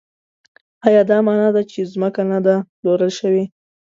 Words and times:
ایا 0.87 1.01
دا 1.09 1.17
مانا 1.27 1.47
ده 1.55 1.61
چې 1.71 1.79
ځمکه 1.93 2.21
نه 2.31 2.39
ده 2.45 2.55
پلورل 2.77 3.11
شوې؟ 3.19 3.43